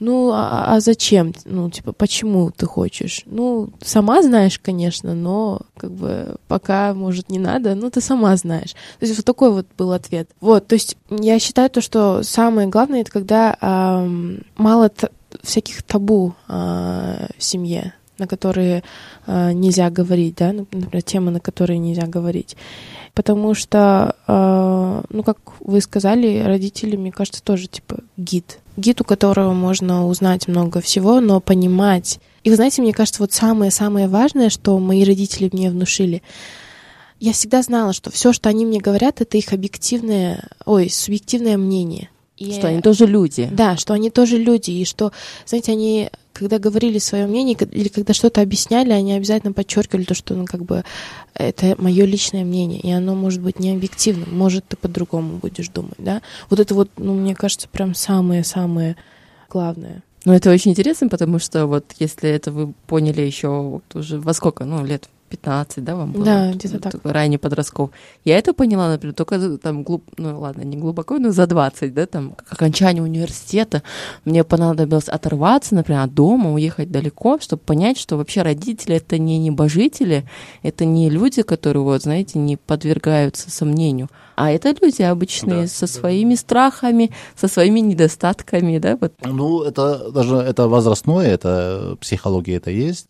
[0.00, 1.34] ну, а, а зачем?
[1.44, 3.24] Ну, типа, почему ты хочешь?
[3.26, 8.72] Ну, сама знаешь, конечно, но как бы пока, может, не надо, ну, ты сама знаешь.
[8.72, 10.30] То есть вот такой вот был ответ.
[10.40, 14.90] Вот, то есть я считаю то, что самое главное, это когда э, мало
[15.42, 16.52] всяких табу э,
[17.36, 18.82] в семье на которые
[19.26, 22.56] э, нельзя говорить, да, например, темы, на которые нельзя говорить.
[23.14, 28.60] Потому что, э, ну, как вы сказали, родители, мне кажется, тоже типа гид.
[28.76, 32.20] Гид, у которого можно узнать много всего, но понимать.
[32.44, 36.22] И вы знаете, мне кажется, вот самое-самое важное, что мои родители мне внушили,
[37.20, 42.10] я всегда знала, что все, что они мне говорят, это их объективное, ой, субъективное мнение.
[42.38, 43.48] И, что они тоже люди.
[43.50, 45.12] Да, что они тоже люди, и что,
[45.44, 50.34] знаете, они когда говорили свое мнение или когда что-то объясняли, они обязательно подчеркивали то, что
[50.34, 50.84] ну, как бы
[51.34, 55.96] это мое личное мнение, и оно может быть не объективным, может ты по-другому будешь думать,
[55.98, 56.22] да.
[56.48, 58.96] Вот это вот, ну, мне кажется, прям самое-самое
[59.50, 60.04] главное.
[60.24, 64.32] Ну, это очень интересно, потому что вот если это вы поняли еще вот уже во
[64.32, 66.24] сколько, ну, лет 15, да, вам было?
[66.24, 67.00] Да, где-то так.
[67.04, 67.90] Ранее подростков.
[68.24, 70.04] Я это поняла, например, только там, глуб...
[70.16, 73.82] ну ладно, не глубоко, но за 20, да, там, к окончанию университета
[74.24, 79.38] мне понадобилось оторваться, например, от дома, уехать далеко, чтобы понять, что вообще родители— это не
[79.38, 80.24] небожители,
[80.62, 85.86] это не люди, которые, вот, знаете, не подвергаются сомнению, а это люди обычные, да, со
[85.86, 85.92] да.
[85.92, 89.12] своими страхами, со своими недостатками, да, вот.
[89.24, 93.08] Ну, это даже, это возрастное, это психология это есть,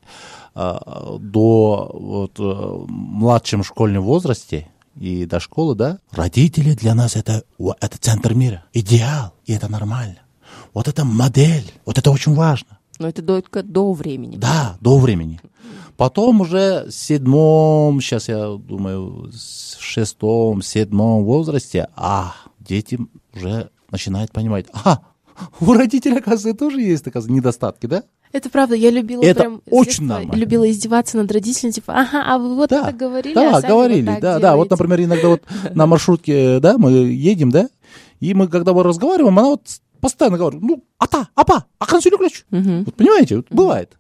[0.58, 7.98] до вот, э, младшем школьном возрасте и до школы, да, родители для нас это, это
[7.98, 10.18] центр мира, идеал, и это нормально.
[10.74, 12.78] Вот это модель, вот это очень важно.
[12.98, 14.36] Но это только до времени.
[14.36, 15.40] Да, до времени.
[15.96, 22.98] Потом уже в седьмом, сейчас я думаю, в шестом, седьмом возрасте, а, дети
[23.34, 25.00] уже начинают понимать, а,
[25.60, 28.04] у родителей, оказывается, тоже есть, оказывается, недостатки, да?
[28.32, 30.34] Это правда, я любила это прям очень нормально.
[30.34, 34.08] любила издеваться над родителями, типа, ага, а вы вот да, это говорили, да, а говорили,
[34.08, 34.42] вот да, делаете.
[34.42, 34.56] да.
[34.56, 35.42] Вот, например, иногда вот
[35.74, 37.68] на маршрутке, да, мы едем, да,
[38.20, 39.62] и мы когда мы разговариваем, она вот
[40.00, 42.44] постоянно говорит, ну, ата, апа, а консюлю ключ.
[42.50, 43.96] Вот понимаете, вот бывает.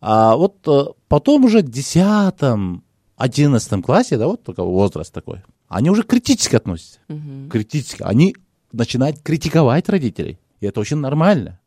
[0.00, 2.84] А вот э, потом уже в десятом,
[3.16, 7.00] одиннадцатом классе, да, вот только возраст такой, они уже критически относятся.
[7.50, 8.02] Критически.
[8.02, 8.36] Они
[8.72, 10.38] начинают критиковать родителей.
[10.60, 11.58] И это очень нормально.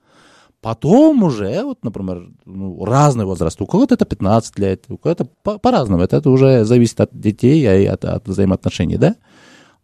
[0.61, 3.61] Потом уже, вот, например, ну, разный возраст.
[3.61, 6.03] У кого-то это 15 лет, у кого-то по- по-разному.
[6.03, 9.15] Это, это уже зависит от детей и от, от взаимоотношений, да?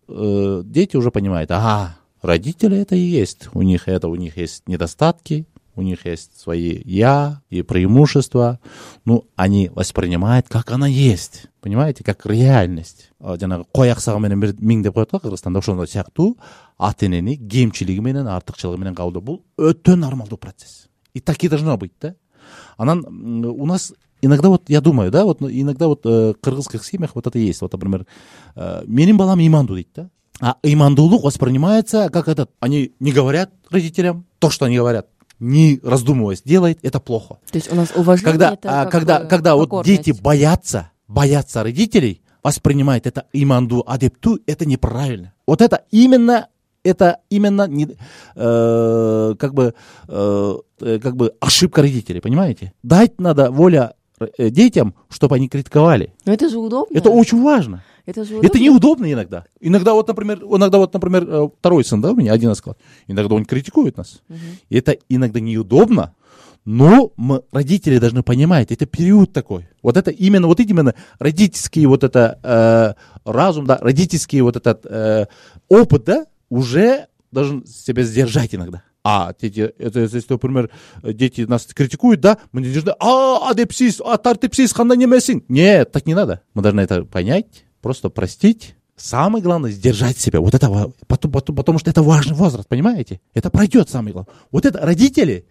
[0.10, 3.50] Э, дети уже понимают, ага, родители это и есть.
[3.54, 8.60] У них это, у них есть недостатки, у них есть свои я и преимущества,
[9.04, 13.12] ну, они воспринимают, как она есть, понимаете, как реальность.
[16.78, 21.78] Ата энени кемчилиги менен артыкчылыгы менен кабылдоо бул өтө нормалдуу процесс и так и должно
[21.78, 22.16] быть да?
[22.78, 23.06] Анан
[23.46, 27.40] у нас иногда вот я думаю да вот иногда вот в кыргызских семьях вот это
[27.40, 27.62] есть.
[27.62, 28.06] Вот например
[28.86, 30.10] менин балам имандуу дейт да?
[30.42, 35.08] А имандуулук воспринимается как этот они не говорят родителям то что они говорят.
[35.40, 37.40] Не раздумываясь, делает, это плохо.
[37.52, 42.22] То есть у нас уважение когда, это а, когда, когда вот дети боятся, боятся родителей,
[42.42, 45.34] воспринимают это иманду адепту, это неправильно.
[45.46, 46.48] Вот это именно
[46.86, 47.88] это именно не,
[48.36, 49.74] э, как бы
[50.08, 52.74] э, э как бы ошибка родителей, понимаете?
[52.84, 56.14] Дать надо воля э, детям, чтобы они критиковали.
[56.26, 56.98] Но это же удобно.
[56.98, 57.84] Это очень важно.
[58.06, 59.46] Это, же это неудобно иногда.
[59.60, 63.34] Иногда вот, например, иногда вот, например, э, второй сын, да, у меня 11 класс, иногда
[63.36, 64.22] он критикует нас.
[64.30, 64.38] Угу.
[64.70, 66.14] И это иногда неудобно,
[66.66, 69.68] но мы, родители должны понимать, это период такой.
[69.82, 75.28] Вот это именно, вот именно родительский вот это э, разум, да, родительский вот этот э,
[75.68, 78.84] опыт, да, уже должен себя сдержать иногда.
[79.04, 80.72] А дети, это, если, например,
[81.04, 85.44] дети нас критикуют, да, мы не должны, а, адепсис, а тартепсис, ханда немесин.
[85.48, 86.42] Нет, так не надо.
[86.56, 88.76] Мы должны это понять, просто простить.
[88.96, 90.40] Самое главное сдержать себя.
[90.40, 93.20] Вот это, потому, потому, потому что это важный возраст, понимаете?
[93.36, 94.34] Это пройдет самое главное.
[94.52, 95.46] Вот это родители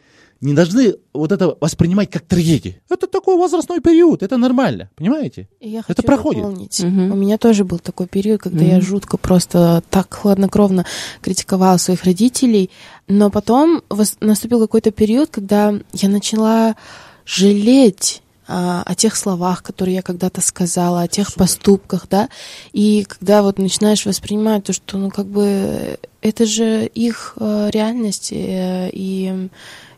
[0.45, 2.75] не должны вот это воспринимать как трагедию.
[2.91, 5.49] Это такой возрастной период, это нормально, понимаете?
[5.61, 6.43] Я это проходит.
[6.43, 6.81] Дополнить.
[6.81, 6.89] Угу.
[6.89, 8.71] У меня тоже был такой период, когда угу.
[8.71, 10.85] я жутко просто так хладнокровно
[11.23, 12.71] критиковала своих родителей,
[13.09, 13.83] но потом
[14.21, 16.77] наступил какой-то период, когда я начала
[17.25, 21.39] жалеть а, о тех словах, которые я когда-то сказала, о тех Супер.
[21.39, 22.29] поступках, да,
[22.75, 28.33] и когда вот начинаешь воспринимать то, что, ну, как бы, это же их э, реальность,
[28.33, 29.49] э, и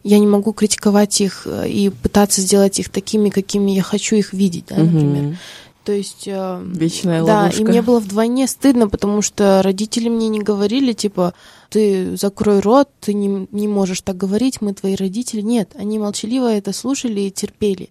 [0.07, 4.33] я не могу критиковать их э, и пытаться сделать их такими, какими я хочу их
[4.33, 5.25] видеть, да, например.
[5.25, 5.37] Угу.
[5.85, 6.25] То есть...
[6.27, 7.61] Э, Вечная да, ловушка.
[7.61, 11.35] и мне было вдвойне стыдно, потому что родители мне не говорили, типа,
[11.71, 15.41] ты закрой рот, ты не, не можешь так говорить, мы твои родители.
[15.41, 17.91] Нет, они молчаливо это слушали и терпели.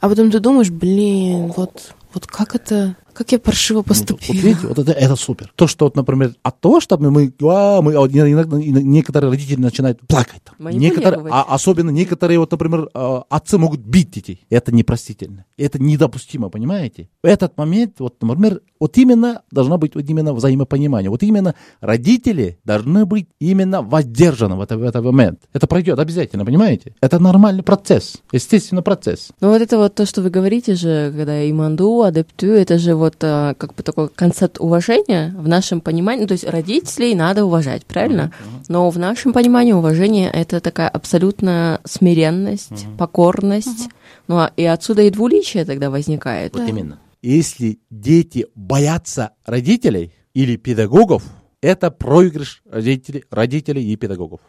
[0.00, 4.26] А потом ты думаешь, блин, вот, вот как это как я паршиво поступила.
[4.26, 5.52] Вот, вот видите, вот это, это супер.
[5.54, 10.00] То, что, вот, например, от того, чтобы мы, а, мы а, иногда, некоторые родители начинают
[10.06, 10.42] плакать.
[10.44, 10.68] Там.
[10.70, 14.44] Некоторые, а, особенно некоторые, вот, например, а, отцы могут бить детей.
[14.50, 15.44] Это непростительно.
[15.56, 17.08] Это недопустимо, понимаете?
[17.22, 21.08] В этот момент, вот, например, вот именно должно быть вот именно взаимопонимание.
[21.08, 25.40] Вот именно родители должны быть именно воздержаны в, это, в этот момент.
[25.52, 26.94] Это пройдет обязательно, понимаете?
[27.00, 29.30] Это нормальный процесс, естественный процесс.
[29.40, 33.03] Ну вот это вот то, что вы говорите же, когда иманду, адепту, это же вот
[33.20, 36.22] э, как бы такой концепт уважения в нашем понимании.
[36.22, 38.32] Ну, то есть родителей надо уважать, правильно?
[38.32, 38.64] Uh-huh.
[38.68, 42.96] Но в нашем понимании уважение это такая абсолютная смиренность, uh-huh.
[42.96, 43.86] покорность.
[43.86, 43.92] Uh-huh.
[44.28, 46.54] Ну а и отсюда и двуличие тогда возникает.
[46.54, 46.68] Вот да.
[46.68, 46.98] именно.
[47.22, 51.22] Если дети боятся родителей или педагогов,
[51.60, 54.40] это проигрыш родителей, родителей и педагогов.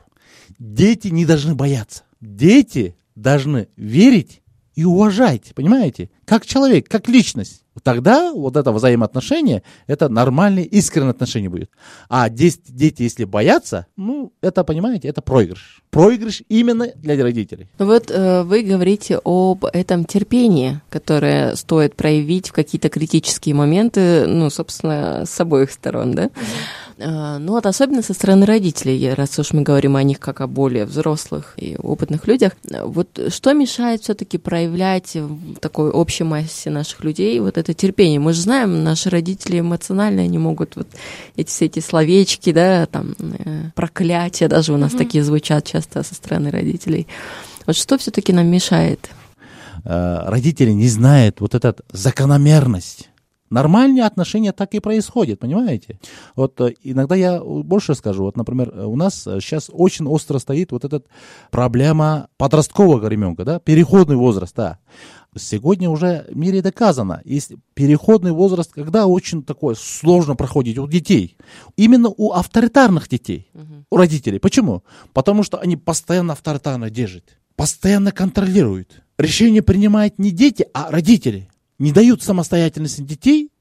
[0.59, 2.03] Дети не должны бояться.
[2.19, 4.41] Дети должны верить
[4.75, 6.09] и уважать, понимаете?
[6.25, 7.61] Как человек, как личность.
[7.83, 11.69] Тогда вот это взаимоотношение, это нормальные, искренние отношения будет.
[12.09, 15.81] А дети, дети, если боятся, ну, это, понимаете, это проигрыш.
[15.91, 17.67] Проигрыш именно для родителей.
[17.77, 24.25] Ну вот э, вы говорите об этом терпении, которое стоит проявить в какие-то критические моменты,
[24.25, 26.25] ну, собственно, с обоих сторон, да?
[26.25, 26.84] Mm-hmm.
[26.97, 30.47] А, ну вот особенно со стороны родителей, раз уж мы говорим о них как о
[30.47, 32.53] более взрослых и опытных людях,
[32.83, 38.19] вот что мешает все-таки проявлять в такой общей массе наших людей вот это терпение?
[38.19, 40.87] Мы же знаем, наши родители эмоционально, они могут вот
[41.35, 44.97] эти все эти словечки, да, там э, проклятия даже у нас mm-hmm.
[44.97, 47.07] такие звучат часто со стороны родителей.
[47.65, 49.09] Вот что все-таки нам мешает?
[49.83, 53.09] Родители не знают вот эту закономерность
[53.55, 55.97] Нормальные отношения так и происходят, понимаете?
[56.35, 58.23] Вот э, иногда я больше скажу.
[58.23, 61.03] Вот, например, у нас сейчас очень остро стоит вот эта
[61.51, 64.79] проблема подросткового ребенка, да, переходный возраст, да.
[65.37, 71.37] Сегодня уже в мире доказано, есть переходный возраст, когда очень такое сложно проходит у детей.
[71.77, 73.85] Именно у авторитарных детей, угу.
[73.89, 74.39] у родителей.
[74.39, 74.83] Почему?
[75.13, 79.01] Потому что они постоянно авторитарно держат, постоянно контролируют.
[79.17, 81.47] Решение принимают не дети, а родители
[81.79, 83.51] не дают самостоятельности детей,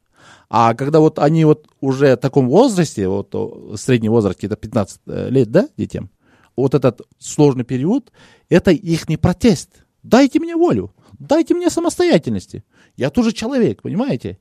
[0.49, 3.35] а когда вот они вот уже в таком возрасте, вот
[3.77, 6.11] средний возраст где-то 15 э, лет, да, детям,
[6.57, 8.13] вот этот сложный период,
[8.49, 9.85] это их не протест.
[10.03, 12.63] Дайте мне волю, дайте мне самостоятельности.
[12.97, 14.39] Я тоже человек, понимаете?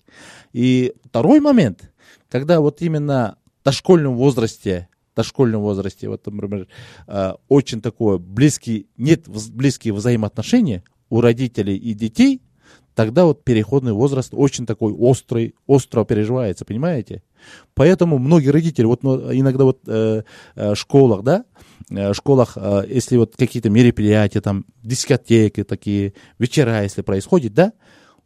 [0.51, 1.91] И второй момент,
[2.29, 6.67] когда вот именно в дошкольном возрасте, в дошкольном возрасте, вот, например,
[7.07, 12.41] э, очень такое близкий, нет близкие взаимоотношения у родителей и детей–
[12.95, 17.23] тогда вот переходный возраст очень такой острый, остро переживается, понимаете?
[17.73, 20.23] Поэтому многие родители, вот ну, иногда вот э,
[20.55, 21.45] э, школах, да,
[21.89, 27.73] э, школах, э, если вот какие-то мероприятия, там, дискотеки такие, вечера, если происходит, да,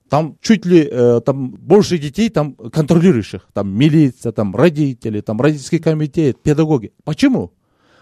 [0.09, 5.79] там чуть ли э, там больше детей там контролирующих, там милиция, там родители, там родительский
[5.79, 6.93] комитет, педагоги.
[7.03, 7.53] Почему?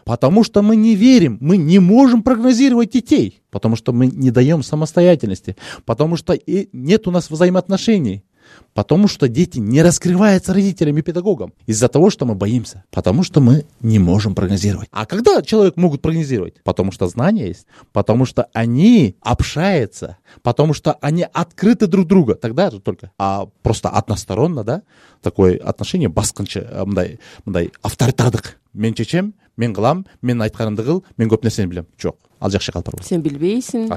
[0.04, 4.64] Потому что мы не верим, мы не можем прогнозировать детей, потому что мы не даем
[4.64, 8.26] самостоятельности, потому что и нет у нас взаимоотношений.
[8.74, 11.54] Потому что дети не раскрываются родителям и педагогам.
[11.66, 12.84] Из-за того, что мы боимся.
[12.92, 14.90] Потому что мы не можем прогнозировать.
[14.92, 16.62] А когда человек могут прогнозировать?
[16.64, 17.66] Потому что знания есть.
[17.94, 20.18] Потому что они общаются.
[20.44, 22.36] Потому что они открыты друг друга.
[22.36, 23.10] Тогда же только.
[23.18, 24.82] А просто односторонно, да?
[25.22, 31.45] Такое отношение басқыншы мындай мындай авторитардық мен шешем мен қыламын мен айтқанымды қыл мен көп
[31.47, 33.91] нәрсені білемін жоқ ал жақсы қалып бар сен білбейсің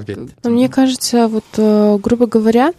[0.49, 2.73] мне кажется вот э, грубо говоря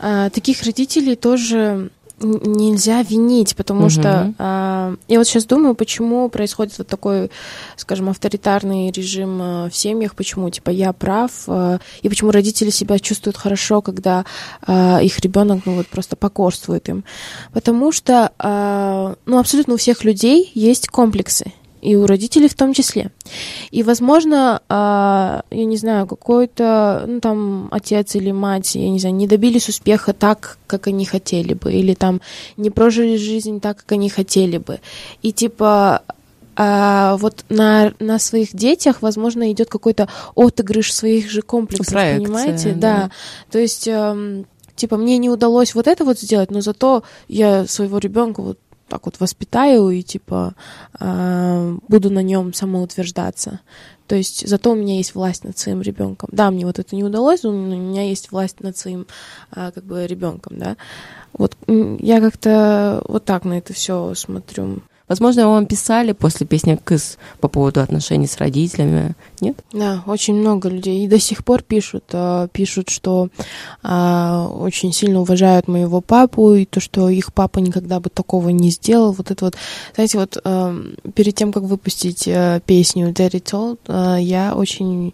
[0.00, 3.90] э, таких родителей тоже нельзя винить, потому угу.
[3.90, 7.30] что э, я вот сейчас думаю, почему происходит вот такой,
[7.76, 12.98] скажем, авторитарный режим э, в семьях, почему типа я прав, э, и почему родители себя
[12.98, 14.24] чувствуют хорошо, когда
[14.66, 17.04] э, их ребенок ну, вот просто покорствует им,
[17.52, 22.73] потому что э, ну абсолютно у всех людей есть комплексы, и у родителей в том
[22.73, 23.11] числе.
[23.71, 29.27] И, возможно, я не знаю, какой-то, ну, там, отец или мать, я не знаю, не
[29.27, 32.21] добились успеха так, как они хотели бы, или там
[32.57, 34.79] не прожили жизнь так, как они хотели бы.
[35.21, 36.03] И, типа,
[36.61, 42.71] а вот на, на своих детях, возможно, идет какой-то отыгрыш своих же комплексов, Проекция, понимаете?
[42.71, 42.77] Да.
[42.77, 43.11] да.
[43.49, 47.97] То есть, эм, типа, мне не удалось вот это вот сделать, но зато я своего
[47.97, 48.59] ребенка вот
[48.89, 50.55] так вот воспитаю и типа
[50.99, 53.59] э, буду на нем самоутверждаться.
[54.07, 56.29] То есть зато у меня есть власть над своим ребенком.
[56.31, 59.05] Да, мне вот это не удалось, но у меня есть власть над своим
[59.55, 60.77] э, как бы ребенком, да.
[61.33, 64.81] Вот я как-то вот так на это все смотрю.
[65.09, 69.57] Возможно, вам писали после песни «Кыс» по поводу отношений с родителями, нет?
[69.73, 71.03] Да, очень много людей.
[71.03, 72.03] И до сих пор пишут.
[72.13, 73.29] А, пишут, что
[73.81, 78.69] а, очень сильно уважают моего папу, и то, что их папа никогда бы такого не
[78.69, 79.11] сделал.
[79.13, 79.55] Вот это вот,
[79.95, 80.75] знаете, вот а,
[81.15, 85.13] перед тем, как выпустить а, песню «Daddy Told», а, я очень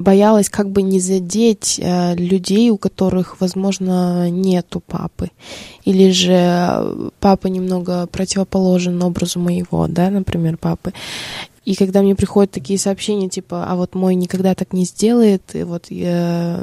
[0.00, 5.30] боялась как бы не задеть э, людей, у которых, возможно, нету папы.
[5.84, 10.92] Или же папа немного противоположен образу моего, да, например, папы.
[11.66, 15.62] И когда мне приходят такие сообщения, типа, а вот мой никогда так не сделает, и
[15.62, 16.60] вот я,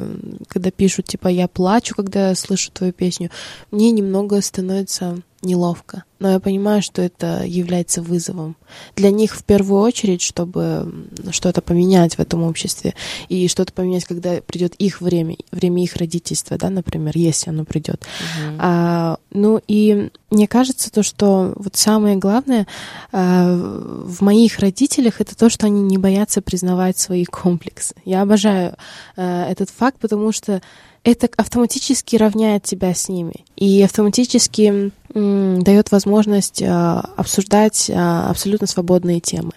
[0.48, 3.30] когда пишут, типа, я плачу, когда слышу твою песню,
[3.70, 6.04] мне немного становится неловко.
[6.18, 8.56] Но я понимаю, что это является вызовом.
[8.96, 12.94] Для них в первую очередь, чтобы что-то поменять в этом обществе.
[13.28, 18.02] И что-то поменять, когда придет их время, время их родительства, да, например, если оно придет.
[18.02, 18.56] Uh-huh.
[18.58, 22.66] А, ну и мне кажется, то, что вот самое главное
[23.12, 27.94] а, в моих родителях это то, что они не боятся признавать свои комплексы.
[28.04, 28.74] Я обожаю
[29.16, 30.60] а, этот факт, потому что
[31.04, 38.66] это автоматически равняет тебя с ними и автоматически м, дает возможность а, обсуждать а, абсолютно
[38.66, 39.52] свободные темы.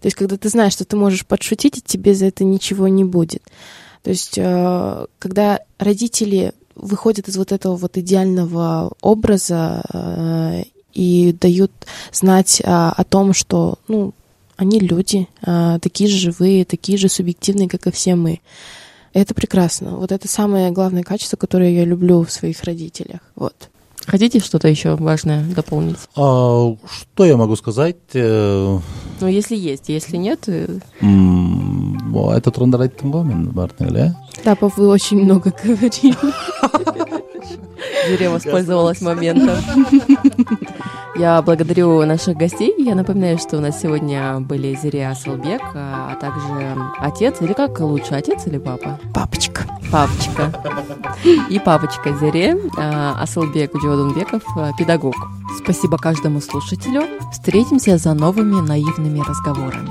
[0.00, 3.04] То есть, когда ты знаешь, что ты можешь подшутить, и тебе за это ничего не
[3.04, 3.42] будет.
[4.02, 10.62] То есть, а, когда родители выходят из вот этого вот идеального образа а,
[10.94, 11.72] и дают
[12.12, 14.14] знать а, о том, что, ну,
[14.56, 18.40] они люди, а, такие же живые, такие же субъективные, как и все мы.
[19.16, 19.96] Это прекрасно.
[19.96, 23.20] Вот это самое главное качество, которое я люблю в своих родителях.
[23.34, 23.70] Вот.
[24.06, 25.96] Хотите что-то еще важное дополнить?
[26.14, 27.96] А, что я могу сказать?
[28.12, 28.78] Э,
[29.20, 30.40] ну, если есть, если нет...
[30.48, 30.66] Э,
[32.36, 34.14] это трудно гомен, Мартин,
[34.44, 36.14] Да, пап, вы очень много говорили.
[38.06, 39.56] Жюри воспользовалась моментом.
[41.18, 42.74] Я благодарю наших гостей.
[42.78, 48.14] Я напоминаю, что у нас сегодня были Зирия Асалбек, а также отец, или как лучше,
[48.14, 49.00] отец или папа?
[49.14, 49.64] Папочка.
[49.90, 50.52] Папочка.
[51.48, 55.14] И папочка Зире а, Асалбек Джодунбеков, а, педагог.
[55.62, 57.04] Спасибо каждому слушателю.
[57.32, 59.90] Встретимся за новыми наивными разговорами.